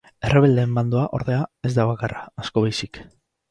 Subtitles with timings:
[0.27, 3.03] Errebeldeen bandoa, ordea, ez da bakarra, asko baizik.